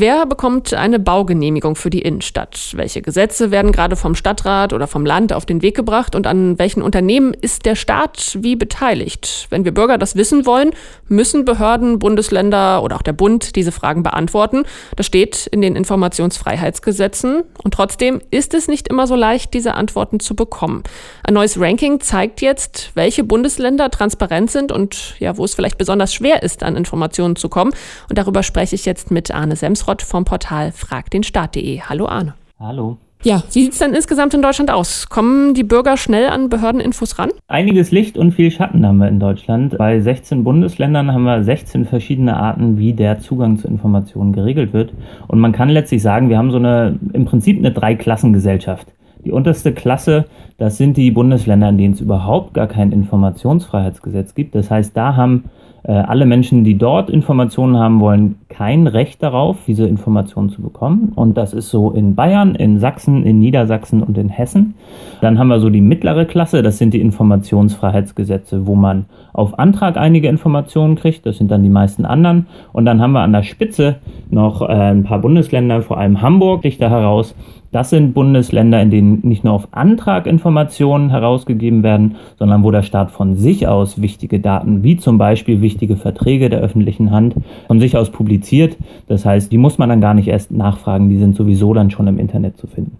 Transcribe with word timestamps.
Wer 0.00 0.24
bekommt 0.24 0.72
eine 0.72 0.98
Baugenehmigung 0.98 1.76
für 1.76 1.90
die 1.90 2.00
Innenstadt? 2.00 2.72
Welche 2.74 3.02
Gesetze 3.02 3.50
werden 3.50 3.70
gerade 3.70 3.96
vom 3.96 4.14
Stadtrat 4.14 4.72
oder 4.72 4.86
vom 4.86 5.04
Land 5.04 5.30
auf 5.30 5.44
den 5.44 5.60
Weg 5.60 5.76
gebracht 5.76 6.14
und 6.14 6.26
an 6.26 6.58
welchen 6.58 6.80
Unternehmen 6.80 7.34
ist 7.34 7.66
der 7.66 7.74
Staat 7.74 8.38
wie 8.40 8.56
beteiligt? 8.56 9.46
Wenn 9.50 9.66
wir 9.66 9.74
Bürger 9.74 9.98
das 9.98 10.16
wissen 10.16 10.46
wollen, 10.46 10.70
müssen 11.08 11.44
Behörden, 11.44 11.98
Bundesländer 11.98 12.82
oder 12.82 12.96
auch 12.96 13.02
der 13.02 13.12
Bund 13.12 13.56
diese 13.56 13.72
Fragen 13.72 14.02
beantworten. 14.02 14.62
Das 14.96 15.04
steht 15.04 15.46
in 15.48 15.60
den 15.60 15.76
Informationsfreiheitsgesetzen 15.76 17.42
und 17.62 17.74
trotzdem 17.74 18.22
ist 18.30 18.54
es 18.54 18.68
nicht 18.68 18.88
immer 18.88 19.06
so 19.06 19.16
leicht, 19.16 19.52
diese 19.52 19.74
Antworten 19.74 20.18
zu 20.18 20.34
bekommen. 20.34 20.82
Ein 21.24 21.34
neues 21.34 21.60
Ranking 21.60 22.00
zeigt 22.00 22.40
jetzt, 22.40 22.92
welche 22.94 23.22
Bundesländer 23.22 23.90
transparent 23.90 24.50
sind 24.50 24.72
und 24.72 25.16
ja, 25.18 25.36
wo 25.36 25.44
es 25.44 25.54
vielleicht 25.54 25.76
besonders 25.76 26.14
schwer 26.14 26.42
ist, 26.42 26.62
an 26.62 26.76
Informationen 26.76 27.36
zu 27.36 27.50
kommen. 27.50 27.74
Und 28.08 28.16
darüber 28.16 28.42
spreche 28.42 28.74
ich 28.74 28.86
jetzt 28.86 29.10
mit 29.10 29.30
Arne 29.30 29.56
Semsrott 29.56 29.89
Rott 29.90 30.02
vom 30.02 30.24
Portal 30.24 30.70
fragdenstaat.de. 30.70 31.80
Hallo 31.80 32.06
Arne. 32.06 32.34
Hallo. 32.60 32.98
Ja, 33.24 33.42
wie 33.52 33.62
sieht 33.62 33.72
es 33.72 33.80
denn 33.80 33.92
insgesamt 33.92 34.32
in 34.34 34.40
Deutschland 34.40 34.70
aus? 34.70 35.08
Kommen 35.08 35.52
die 35.52 35.64
Bürger 35.64 35.96
schnell 35.96 36.28
an 36.28 36.48
Behördeninfos 36.48 37.18
ran? 37.18 37.30
Einiges 37.48 37.90
Licht 37.90 38.16
und 38.16 38.30
viel 38.30 38.52
Schatten 38.52 38.86
haben 38.86 38.98
wir 38.98 39.08
in 39.08 39.18
Deutschland. 39.18 39.76
Bei 39.76 40.00
16 40.00 40.44
Bundesländern 40.44 41.12
haben 41.12 41.24
wir 41.24 41.42
16 41.42 41.86
verschiedene 41.86 42.36
Arten, 42.36 42.78
wie 42.78 42.92
der 42.92 43.18
Zugang 43.18 43.58
zu 43.58 43.66
Informationen 43.66 44.32
geregelt 44.32 44.72
wird. 44.72 44.92
Und 45.26 45.40
man 45.40 45.50
kann 45.50 45.68
letztlich 45.68 46.02
sagen, 46.02 46.28
wir 46.28 46.38
haben 46.38 46.52
so 46.52 46.58
eine, 46.58 46.96
im 47.12 47.24
Prinzip 47.24 47.58
eine 47.58 47.72
Dreiklassengesellschaft. 47.72 48.86
Die 49.24 49.32
unterste 49.32 49.72
Klasse, 49.72 50.26
das 50.56 50.76
sind 50.76 50.96
die 50.96 51.10
Bundesländer, 51.10 51.68
in 51.68 51.78
denen 51.78 51.94
es 51.94 52.00
überhaupt 52.00 52.54
gar 52.54 52.68
kein 52.68 52.92
Informationsfreiheitsgesetz 52.92 54.36
gibt. 54.36 54.54
Das 54.54 54.70
heißt, 54.70 54.96
da 54.96 55.16
haben 55.16 55.50
alle 55.82 56.26
Menschen, 56.26 56.64
die 56.64 56.76
dort 56.76 57.08
Informationen 57.08 57.76
haben 57.78 58.00
wollen, 58.00 58.36
kein 58.48 58.86
Recht 58.86 59.22
darauf, 59.22 59.56
diese 59.66 59.86
Informationen 59.86 60.50
zu 60.50 60.60
bekommen. 60.60 61.12
Und 61.14 61.36
das 61.36 61.54
ist 61.54 61.70
so 61.70 61.90
in 61.90 62.14
Bayern, 62.14 62.54
in 62.54 62.78
Sachsen, 62.78 63.24
in 63.24 63.38
Niedersachsen 63.38 64.02
und 64.02 64.18
in 64.18 64.28
Hessen. 64.28 64.74
Dann 65.20 65.38
haben 65.38 65.48
wir 65.48 65.60
so 65.60 65.70
die 65.70 65.80
mittlere 65.80 66.26
Klasse, 66.26 66.62
das 66.62 66.78
sind 66.78 66.92
die 66.92 67.00
Informationsfreiheitsgesetze, 67.00 68.66
wo 68.66 68.74
man 68.74 69.06
auf 69.32 69.58
Antrag 69.58 69.96
einige 69.96 70.28
Informationen 70.28 70.96
kriegt. 70.96 71.24
Das 71.24 71.38
sind 71.38 71.50
dann 71.50 71.62
die 71.62 71.70
meisten 71.70 72.04
anderen. 72.04 72.46
Und 72.72 72.84
dann 72.84 73.00
haben 73.00 73.12
wir 73.12 73.20
an 73.20 73.32
der 73.32 73.42
Spitze 73.42 73.96
noch 74.30 74.62
äh, 74.62 74.66
ein 74.72 75.04
paar 75.04 75.20
Bundesländer, 75.20 75.82
vor 75.82 75.98
allem 75.98 76.20
Hamburg, 76.20 76.60
sticht 76.60 76.82
da 76.82 76.90
heraus. 76.90 77.34
Das 77.72 77.90
sind 77.90 78.14
Bundesländer, 78.14 78.82
in 78.82 78.90
denen 78.90 79.20
nicht 79.22 79.44
nur 79.44 79.52
auf 79.52 79.68
Antrag 79.70 80.26
Informationen 80.26 81.10
herausgegeben 81.10 81.84
werden, 81.84 82.16
sondern 82.36 82.64
wo 82.64 82.72
der 82.72 82.82
Staat 82.82 83.12
von 83.12 83.36
sich 83.36 83.68
aus 83.68 84.02
wichtige 84.02 84.40
Daten, 84.40 84.82
wie 84.82 84.96
zum 84.96 85.18
Beispiel 85.18 85.60
wichtige 85.60 85.96
Verträge 85.96 86.50
der 86.50 86.60
öffentlichen 86.60 87.12
Hand, 87.12 87.34
von 87.68 87.78
sich 87.78 87.96
aus 87.96 88.10
publiziert. 88.10 88.76
Das 89.06 89.24
heißt, 89.24 89.52
die 89.52 89.58
muss 89.58 89.78
man 89.78 89.88
dann 89.88 90.00
gar 90.00 90.14
nicht 90.14 90.26
erst 90.26 90.50
nachfragen, 90.50 91.08
die 91.08 91.18
sind 91.18 91.36
sowieso 91.36 91.72
dann 91.72 91.92
schon 91.92 92.08
im 92.08 92.18
Internet 92.18 92.56
zu 92.56 92.66
finden. 92.66 92.96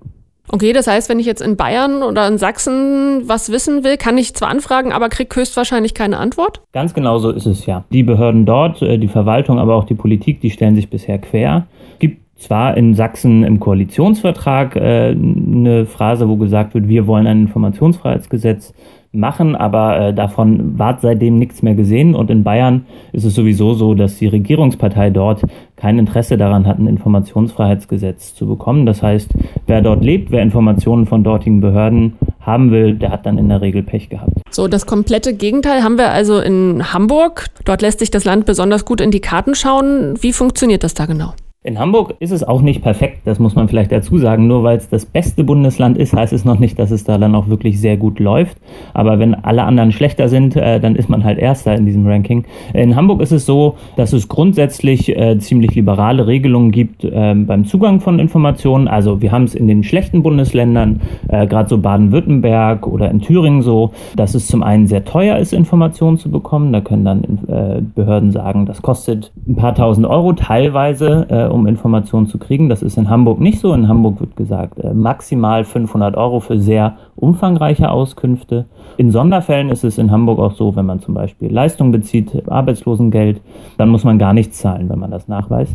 Okay, 0.53 0.73
das 0.73 0.89
heißt, 0.89 1.09
wenn 1.09 1.21
ich 1.21 1.27
jetzt 1.27 1.43
in 1.43 1.57
Bayern 1.57 2.03
oder 2.03 2.27
in 2.27 2.37
Sachsen 2.37 3.23
was 3.29 3.53
wissen 3.53 3.85
will, 3.85 3.97
kann 3.97 4.19
ich 4.19 4.35
zwar 4.35 4.49
anfragen, 4.49 4.93
aber 4.93 5.09
kriege 5.09 5.35
höchstwahrscheinlich 5.35 5.95
keine 5.95 6.19
Antwort? 6.19 6.61
Ganz 6.73 6.93
genau 6.93 7.19
so 7.19 7.31
ist 7.31 7.47
es 7.47 7.67
ja. 7.67 7.85
Die 7.93 8.03
Behörden 8.03 8.47
dort, 8.47 8.83
äh, 8.83 8.99
die 8.99 9.09
Verwaltung, 9.09 9.61
aber 9.61 9.77
auch 9.77 9.85
die 9.85 9.95
Politik, 9.95 10.41
die 10.41 10.51
stellen 10.51 10.75
sich 10.75 10.91
bisher 10.91 11.19
quer. 11.19 11.67
Zwar 12.41 12.75
in 12.79 12.95
Sachsen 12.95 13.45
im 13.45 13.61
Koalitionsvertrag 13.61 14.75
äh, 14.75 15.11
eine 15.11 15.85
Phrase, 15.85 16.27
wo 16.27 16.37
gesagt 16.37 16.73
wird, 16.73 16.89
wir 16.89 17.07
wollen 17.07 17.27
ein 17.27 17.43
Informationsfreiheitsgesetz 17.43 18.73
machen, 19.13 19.55
aber 19.55 20.01
äh, 20.01 20.15
davon 20.15 20.79
war 20.79 20.99
seitdem 21.03 21.39
nichts 21.39 21.63
mehr 21.63 21.75
gesehen. 21.75 22.15
Und 22.15 22.31
in 22.31 22.43
Bayern 22.43 22.87
ist 23.13 23.25
es 23.25 23.35
sowieso 23.35 23.75
so, 23.75 23.93
dass 23.93 24.17
die 24.17 24.27
Regierungspartei 24.27 25.11
dort 25.11 25.43
kein 25.77 25.99
Interesse 25.99 26.39
daran 26.39 26.67
hat, 26.67 26.79
ein 26.79 26.87
Informationsfreiheitsgesetz 26.87 28.35
zu 28.35 28.47
bekommen. 28.47 28.87
Das 28.87 29.03
heißt, 29.03 29.35
wer 29.67 29.83
dort 29.83 30.03
lebt, 30.03 30.31
wer 30.31 30.41
Informationen 30.41 31.05
von 31.05 31.23
dortigen 31.23 31.61
Behörden 31.61 32.15
haben 32.41 32.71
will, 32.71 32.95
der 32.95 33.11
hat 33.11 33.27
dann 33.27 33.37
in 33.37 33.51
der 33.51 33.61
Regel 33.61 33.83
Pech 33.83 34.09
gehabt. 34.09 34.33
So, 34.51 34.67
das 34.67 34.87
komplette 34.87 35.35
Gegenteil 35.35 35.85
haben 35.85 35.99
wir 35.99 36.11
also 36.11 36.41
in 36.41 36.95
Hamburg. 36.95 37.49
Dort 37.67 37.83
lässt 37.83 37.99
sich 37.99 38.11
das 38.11 38.25
Land 38.25 38.47
besonders 38.47 38.87
gut 38.87 39.03
in 39.03 39.11
die 39.11 39.21
Karten 39.21 39.55
schauen. 39.55 40.15
Wie 40.23 40.33
funktioniert 40.33 40.85
das 40.85 40.95
da 40.95 41.05
genau? 41.05 41.35
In 41.63 41.79
Hamburg 41.79 42.15
ist 42.21 42.31
es 42.31 42.43
auch 42.43 42.63
nicht 42.63 42.81
perfekt, 42.81 43.27
das 43.27 43.39
muss 43.39 43.55
man 43.55 43.69
vielleicht 43.69 43.93
dazu 43.93 44.17
sagen. 44.17 44.47
Nur 44.47 44.63
weil 44.63 44.79
es 44.79 44.89
das 44.89 45.05
beste 45.05 45.45
Bundesland 45.45 45.99
ist, 45.99 46.15
heißt 46.15 46.33
es 46.33 46.47
noch 46.47 46.59
nicht, 46.59 46.79
dass 46.79 46.91
es 46.91 47.05
da 47.05 47.19
dann 47.19 47.35
auch 47.35 47.49
wirklich 47.49 47.79
sehr 47.79 47.99
gut 47.99 48.19
läuft. 48.19 48.57
Aber 48.95 49.19
wenn 49.19 49.35
alle 49.35 49.65
anderen 49.65 49.93
schlechter 49.93 50.31
sind, 50.31 50.57
äh, 50.57 50.81
dann 50.81 50.97
ist 50.97 51.11
man 51.11 51.23
halt 51.23 51.39
Erster 51.39 51.75
in 51.75 51.85
diesem 51.85 52.07
Ranking. 52.07 52.47
In 52.73 52.97
Hamburg 52.97 53.21
ist 53.21 53.33
es 53.33 53.45
so, 53.45 53.75
dass 53.97 54.15
es 54.15 54.29
grundsätzlich 54.29 55.15
äh, 55.15 55.39
ziemlich 55.39 55.75
liberale 55.75 56.27
Regelungen 56.27 56.71
gibt 56.71 57.05
äh, 57.05 57.35
beim 57.35 57.67
Zugang 57.67 58.01
von 58.01 58.19
Informationen. 58.21 58.89
Also 58.89 59.21
wir 59.21 59.31
haben 59.31 59.45
es 59.45 59.55
in 59.55 59.69
den 59.69 59.85
schlechten 59.85 60.23
Bundesländern, 60.23 61.03
äh, 61.29 61.47
gerade 61.47 61.69
so 61.69 61.77
Baden-Württemberg 61.77 62.87
oder 62.87 63.11
in 63.11 63.21
Thüringen 63.21 63.61
so, 63.61 63.91
dass 64.17 64.35
es 64.35 64.47
zum 64.47 64.63
einen 64.63 64.87
sehr 64.87 65.05
teuer 65.05 65.37
ist, 65.37 65.53
Informationen 65.53 66.17
zu 66.17 66.31
bekommen. 66.31 66.73
Da 66.73 66.81
können 66.81 67.05
dann 67.05 67.23
äh, 67.49 67.83
Behörden 67.83 68.31
sagen, 68.31 68.65
das 68.65 68.81
kostet 68.81 69.31
ein 69.47 69.57
paar 69.57 69.75
tausend 69.75 70.07
Euro 70.07 70.33
teilweise 70.33 71.27
äh, 71.29 71.50
um 71.53 71.67
Informationen 71.67 72.27
zu 72.27 72.39
kriegen. 72.39 72.69
Das 72.69 72.83
ist 72.83 72.97
in 72.97 73.09
Hamburg 73.09 73.41
nicht 73.41 73.61
so. 73.61 73.73
In 73.73 73.89
Hamburg 73.89 74.21
wird 74.21 74.37
gesagt, 74.37 74.79
äh, 74.79 74.95
maximal 74.95 75.65
500 75.65 76.17
Euro 76.17 76.41
für 76.41 76.59
sehr 76.59 76.97
umfangreiche 77.21 77.91
Auskünfte. 77.91 78.67
In 78.97 79.11
Sonderfällen 79.11 79.69
ist 79.69 79.85
es 79.85 79.99
in 79.99 80.11
Hamburg 80.11 80.39
auch 80.39 80.55
so, 80.55 80.75
wenn 80.77 80.87
man 80.87 81.01
zum 81.01 81.15
Beispiel 81.15 81.53
Leistung 81.53 81.93
bezieht, 81.93 82.49
Arbeitslosengeld, 82.49 83.41
dann 83.79 83.89
muss 83.89 84.05
man 84.05 84.19
gar 84.19 84.33
nichts 84.33 84.59
zahlen, 84.59 84.89
wenn 84.89 84.99
man 84.99 85.11
das 85.11 85.29
nachweist. 85.29 85.75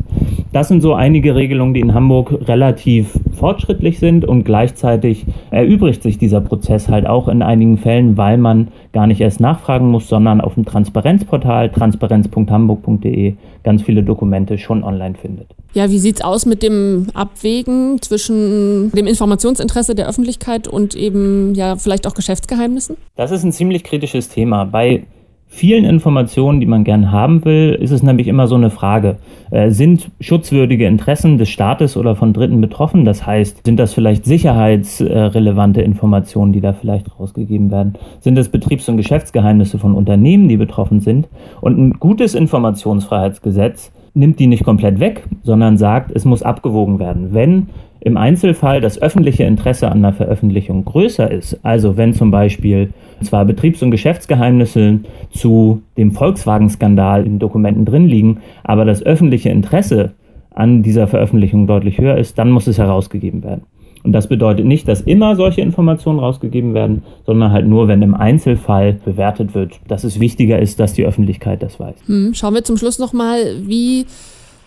Das 0.52 0.68
sind 0.68 0.82
so 0.82 0.94
einige 0.94 1.36
Regelungen, 1.36 1.74
die 1.74 1.80
in 1.80 1.94
Hamburg 1.94 2.48
relativ 2.48 3.20
fortschrittlich 3.34 4.00
sind 4.00 4.26
und 4.26 4.44
gleichzeitig 4.44 5.26
erübrigt 5.52 6.04
sich 6.04 6.18
dieser 6.18 6.42
Prozess 6.42 6.90
halt 6.90 7.08
auch 7.08 7.28
in 7.28 7.42
einigen 7.42 7.78
Fällen, 7.78 8.18
weil 8.18 8.38
man 8.38 8.70
gar 8.94 9.08
nicht 9.08 9.22
erst 9.22 9.40
nachfragen 9.40 9.90
muss, 9.92 10.08
sondern 10.08 10.42
auf 10.42 10.56
dem 10.56 10.66
Transparenzportal 10.66 11.70
transparenz.hamburg.de 11.72 13.34
ganz 13.64 13.82
viele 13.82 14.04
Dokumente 14.04 14.58
schon 14.58 14.84
online 14.84 15.16
findet. 15.16 15.48
Ja, 15.74 15.90
wie 15.90 16.00
sieht 16.00 16.18
es 16.18 16.22
aus 16.22 16.46
mit 16.46 16.64
dem 16.64 17.08
Abwägen 17.14 18.02
zwischen 18.02 18.92
dem 18.92 19.08
Informationsinteresse 19.08 19.94
der 19.94 20.08
Öffentlichkeit 20.08 20.70
und 20.70 20.96
eben 20.96 21.35
ja 21.54 21.76
vielleicht 21.76 22.08
auch 22.08 22.14
Geschäftsgeheimnissen? 22.14 22.98
Das 23.16 23.32
ist 23.32 23.44
ein 23.44 23.52
ziemlich 23.52 23.84
kritisches 23.84 24.30
Thema. 24.30 24.66
Bei 24.66 25.04
vielen 25.48 25.86
Informationen, 25.86 26.60
die 26.60 26.66
man 26.66 26.84
gern 26.84 27.12
haben 27.12 27.46
will, 27.46 27.78
ist 27.80 27.92
es 27.92 28.04
nämlich 28.04 28.28
immer 28.28 28.48
so 28.48 28.56
eine 28.56 28.70
Frage. 28.70 29.18
Äh, 29.52 29.72
sind 29.72 30.12
schutzwürdige 30.20 30.86
Interessen 30.86 31.38
des 31.38 31.50
Staates 31.50 31.96
oder 31.96 32.16
von 32.16 32.34
Dritten 32.34 32.60
betroffen? 32.60 33.06
Das 33.06 33.26
heißt, 33.26 33.66
sind 33.66 33.78
das 33.78 33.94
vielleicht 33.94 34.26
sicherheitsrelevante 34.26 35.82
Informationen, 35.82 36.52
die 36.52 36.62
da 36.62 36.74
vielleicht 36.74 37.20
rausgegeben 37.20 37.72
werden? 37.72 37.94
Sind 38.20 38.38
es 38.38 38.50
Betriebs- 38.50 38.90
und 38.90 38.98
Geschäftsgeheimnisse 38.98 39.80
von 39.80 39.94
Unternehmen, 39.94 40.48
die 40.48 40.58
betroffen 40.58 41.00
sind? 41.00 41.28
Und 41.62 41.78
ein 41.78 41.94
gutes 42.00 42.36
Informationsfreiheitsgesetz 42.36 43.92
nimmt 44.14 44.40
die 44.40 44.48
nicht 44.48 44.64
komplett 44.64 45.00
weg, 45.00 45.24
sondern 45.44 45.78
sagt, 45.78 46.12
es 46.12 46.26
muss 46.26 46.42
abgewogen 46.42 47.00
werden. 47.00 47.34
Wenn 47.34 47.68
im 48.06 48.18
Einzelfall 48.18 48.82
das 48.82 49.02
öffentliche 49.02 49.46
Interesse 49.46 49.92
an 49.92 50.04
der 50.04 50.14
Veröffentlichung 50.14 50.86
größer 50.86 51.30
ist, 51.32 51.60
also 51.64 51.98
wenn 51.98 52.14
zum 52.14 52.30
Beispiel 52.30 52.92
zwar 53.24 53.46
Betriebs- 53.46 53.82
und 53.82 53.90
Geschäftsgeheimnisse 53.90 55.00
zu 55.32 55.82
dem 55.98 56.12
Volkswagen-Skandal 56.12 57.26
in 57.26 57.40
Dokumenten 57.40 57.84
drin 57.84 58.08
liegen, 58.08 58.42
aber 58.64 58.86
das 58.86 59.02
öffentliche 59.02 59.50
Interesse 59.50 60.12
an 60.52 60.84
dieser 60.84 61.08
Veröffentlichung 61.08 61.66
deutlich 61.66 61.98
höher 61.98 62.16
ist, 62.18 62.38
dann 62.38 62.52
muss 62.52 62.68
es 62.68 62.78
herausgegeben 62.78 63.44
werden. 63.44 63.64
Und 64.04 64.12
das 64.12 64.28
bedeutet 64.28 64.68
nicht, 64.68 64.88
dass 64.88 65.02
immer 65.02 65.36
solche 65.36 65.62
Informationen 65.62 66.20
rausgegeben 66.20 66.76
werden, 66.76 67.02
sondern 67.26 67.52
halt 67.52 67.66
nur, 67.66 67.88
wenn 67.88 68.04
im 68.04 68.14
Einzelfall 68.14 69.00
bewertet 69.04 69.56
wird, 69.56 69.80
dass 69.88 70.04
es 70.04 70.20
wichtiger 70.20 70.60
ist, 70.60 70.80
dass 70.80 70.94
die 70.94 71.06
Öffentlichkeit 71.06 71.64
das 71.64 71.80
weiß. 71.80 71.96
Hm, 72.06 72.36
schauen 72.36 72.54
wir 72.54 72.64
zum 72.64 72.78
Schluss 72.78 73.00
nochmal, 73.00 73.40
wie 73.66 74.06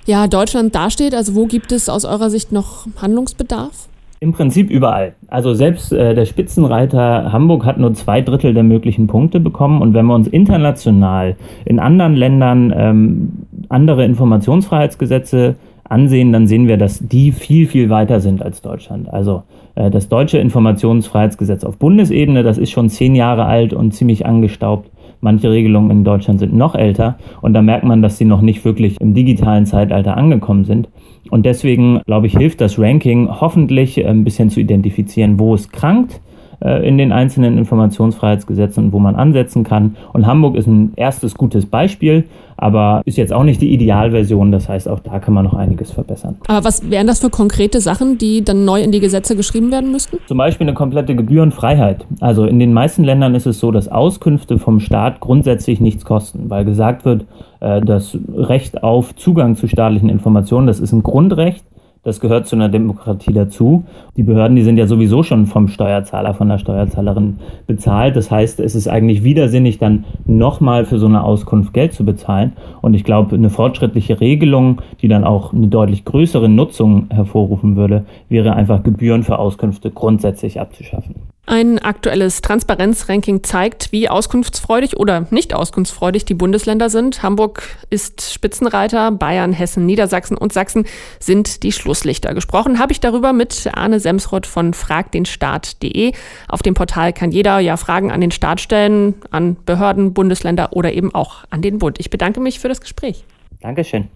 ja, 0.09 0.27
Deutschland 0.27 0.75
dasteht. 0.75 1.15
Also 1.15 1.35
wo 1.35 1.47
gibt 1.47 1.71
es 1.71 1.89
aus 1.89 2.05
eurer 2.05 2.31
Sicht 2.31 2.51
noch 2.51 2.87
Handlungsbedarf? 3.01 3.89
Im 4.21 4.33
Prinzip 4.33 4.71
überall. 4.71 5.13
Also 5.29 5.55
selbst 5.55 5.93
äh, 5.93 6.15
der 6.15 6.25
Spitzenreiter 6.25 7.31
Hamburg 7.31 7.65
hat 7.65 7.79
nur 7.79 7.95
zwei 7.95 8.21
Drittel 8.21 8.53
der 8.55 8.65
möglichen 8.65 9.07
Punkte 9.07 9.39
bekommen. 9.39 9.81
Und 9.81 9.95
wenn 9.95 10.07
wir 10.07 10.15
uns 10.15 10.27
international 10.27 11.37
in 11.65 11.79
anderen 11.79 12.17
Ländern 12.17 12.75
ähm, 12.77 13.33
andere 13.69 14.05
Informationsfreiheitsgesetze 14.05 15.57
ansehen, 15.85 16.33
dann 16.33 16.47
sehen 16.49 16.69
wir, 16.69 16.79
dass 16.79 16.99
die 17.01 17.31
viel, 17.31 17.67
viel 17.67 17.91
weiter 17.91 18.21
sind 18.21 18.43
als 18.43 18.63
Deutschland. 18.63 19.13
Also 19.13 19.43
äh, 19.75 19.91
das 19.91 20.09
deutsche 20.09 20.39
Informationsfreiheitsgesetz 20.39 21.65
auf 21.65 21.77
Bundesebene, 21.77 22.43
das 22.43 22.59
ist 22.59 22.71
schon 22.71 22.89
zehn 22.89 23.15
Jahre 23.15 23.45
alt 23.45 23.73
und 23.75 23.93
ziemlich 23.93 24.27
angestaubt. 24.27 24.91
Manche 25.21 25.51
Regelungen 25.51 25.91
in 25.91 26.05
Deutschland 26.05 26.39
sind 26.39 26.55
noch 26.55 26.75
älter 26.75 27.19
und 27.41 27.53
da 27.53 27.63
merkt 27.63 27.85
man, 27.85 28.03
dass 28.03 28.19
sie 28.19 28.25
noch 28.25 28.41
nicht 28.41 28.65
wirklich 28.65 29.01
im 29.01 29.15
digitalen 29.15 29.67
Zeitalter 29.67 30.17
angekommen 30.17 30.65
sind. 30.65 30.89
Und 31.31 31.45
deswegen, 31.45 32.01
glaube 32.07 32.27
ich, 32.27 32.37
hilft 32.37 32.61
das 32.61 32.79
Ranking 32.79 33.29
hoffentlich 33.29 33.99
äh, 33.99 34.07
ein 34.07 34.25
bisschen 34.25 34.51
zu 34.51 34.61
identifizieren, 34.61 35.39
wo 35.39 35.55
es 35.55 35.71
krankt, 35.71 36.21
in 36.61 36.99
den 36.99 37.13
einzelnen 37.13 37.57
Informationsfreiheitsgesetzen, 37.57 38.93
wo 38.93 38.99
man 38.99 39.15
ansetzen 39.15 39.63
kann. 39.65 39.97
Und 40.13 40.27
Hamburg 40.27 40.57
ist 40.57 40.67
ein 40.67 40.93
erstes 40.97 41.35
gutes 41.35 41.67
Beispiel, 41.67 42.25
aber 42.57 43.03
ist 43.05 43.17
jetzt 43.17 43.33
auch 43.33 43.45
nicht 43.45 43.61
die 43.61 43.73
Idealversion. 43.73 44.51
Das 44.51 44.69
heißt, 44.69 44.89
auch 44.89 44.99
da 44.99 45.21
kann 45.21 45.33
man 45.33 45.45
noch 45.45 45.55
einiges 45.55 45.93
verbessern. 45.93 46.37
Aber 46.49 46.65
was 46.65 46.91
wären 46.91 47.07
das 47.07 47.21
für 47.21 47.31
konkrete 47.31 47.81
Sachen, 47.81 48.19
die 48.19 48.45
dann 48.45 48.65
neu 48.65 48.83
in 48.83 48.91
die 48.91 48.99
Gesetze 48.99 49.37
geschrieben 49.37 49.71
werden 49.71 49.93
müssten? 49.93 50.19
Zum 50.27 50.39
Beispiel 50.39 50.67
eine 50.67 50.75
komplette 50.75 51.15
Gebührenfreiheit. 51.15 52.05
Also 52.21 52.45
in 52.45 52.59
den 52.59 52.73
meisten 52.73 53.05
Ländern 53.05 53.37
ist 53.37 53.47
es 53.47 53.61
so, 53.61 53.71
dass 53.71 53.89
Auskünfte 53.89 54.59
vom 54.59 54.81
Staat 54.81 55.21
grundsätzlich 55.21 55.81
nichts 55.81 56.05
kosten, 56.05 56.51
weil 56.51 56.65
gesagt 56.65 57.05
wird, 57.05 57.25
äh, 57.61 57.81
das 57.81 58.19
Recht 58.35 58.83
auf 58.83 59.15
Zugang 59.15 59.55
zu 59.55 59.69
staatlichen 59.69 60.09
Informationen, 60.09 60.67
das 60.67 60.81
ist 60.81 60.93
ein 60.93 61.05
Grundrecht 61.05 61.65
das 62.09 62.21
gehört 62.21 62.47
zu 62.47 62.57
einer 62.57 62.71
Demokratie 62.71 63.35
dazu. 63.35 63.85
Die 64.17 64.23
Behörden, 64.23 64.57
die 64.57 64.63
sind 64.63 64.79
ja 64.79 64.87
sowieso 64.87 65.23
schon 65.23 65.47
vom 65.47 65.69
Steuerzahler, 65.69 66.33
von 66.33 66.49
der 66.49 66.59
Steuerzahlerin 66.59 67.39
bezahlt. 67.67 68.17
Das 68.17 68.31
heißt, 68.31 68.61
es 68.61 68.75
ist 68.75 68.89
eigentlich 68.89 69.25
widersinnig, 69.25 69.79
dann 69.79 70.05
nochmal 70.25 70.87
für 70.87 70.99
so 70.99 71.07
eine 71.07 71.23
Auskunft 71.23 71.75
Geld 71.75 71.93
zu 71.93 72.05
bezahlen. 72.05 72.53
Und 72.81 72.95
ich 72.95 73.05
glaube, 73.05 73.37
eine 73.37 73.51
fortschrittliche 73.51 74.21
Regelung, 74.21 74.81
die 75.03 75.09
dann 75.09 75.25
auch 75.25 75.53
eine 75.53 75.69
deutlich 75.69 76.07
größere 76.07 76.49
Nutzung 76.49 77.09
hervorrufen 77.11 77.77
würde, 77.77 78.07
wäre 78.31 78.55
einfach 78.55 78.83
Gebühren 78.83 79.23
für 79.23 79.39
Auskünfte 79.39 79.91
grundsätzlich 79.91 80.61
abzuschaffen. 80.61 81.15
Ein 81.49 81.79
aktuelles 81.79 82.43
Transparenzranking 82.43 83.43
zeigt, 83.43 83.91
wie 83.91 84.11
auskunftsfreudig 84.11 84.99
oder 84.99 85.27
nicht 85.31 85.55
auskunftsfreudig 85.55 86.27
die 86.27 86.35
Bundesländer 86.35 86.91
sind. 86.91 87.23
Hamburg 87.23 87.63
ist 87.89 88.35
Spitzenreiter, 88.35 89.11
Bayern, 89.13 89.55
Hessen, 89.55 89.87
Niedersachsen 89.87 90.37
und 90.37 90.53
Sachsen 90.53 90.85
sind 91.19 91.63
die 91.63 91.73
Schlusslichter. 91.73 92.35
Gesprochen 92.35 92.79
habe 92.79 92.93
ich 92.93 93.01
darüber 93.01 93.33
mit 93.33 93.67
Arne 93.73 93.99
Semsroth 93.99 94.47
von 94.47 94.75
fragdenstaat.de. 94.75 96.13
Auf 96.49 96.61
dem 96.61 96.75
Portal 96.75 97.15
kann 97.15 97.31
jeder 97.31 97.61
ja 97.61 97.79
Fragen 97.79 98.13
an 98.13 98.21
den 98.21 98.31
Staat 98.31 98.61
stellen, 98.61 99.15
an 99.31 99.57
Behörden, 99.65 100.13
Bundesländer 100.13 100.75
oder 100.75 100.93
eben 100.93 101.15
auch 101.15 101.45
an 101.49 101.63
den 101.63 101.79
Bund. 101.79 101.99
Ich 101.99 102.11
bedanke 102.11 102.41
mich 102.41 102.59
für 102.59 102.69
das 102.69 102.83
Gespräch. 102.83 103.25
Dankeschön. 103.63 104.09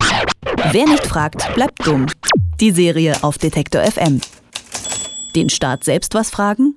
Wer 0.70 0.84
nicht 0.84 1.06
fragt, 1.06 1.54
bleibt 1.54 1.86
dumm. 1.86 2.08
Die 2.60 2.72
Serie 2.72 3.16
auf 3.22 3.38
Detektor 3.38 3.82
FM. 3.82 4.20
Den 5.34 5.48
Staat 5.48 5.84
selbst 5.84 6.12
was 6.12 6.28
fragen? 6.28 6.76